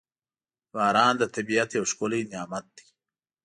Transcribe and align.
•باران 0.73 1.13
د 1.19 1.23
طبیعت 1.35 1.69
یو 1.77 1.83
ښکلی 1.91 2.21
نعمت 2.31 2.65
دی. 2.75 2.85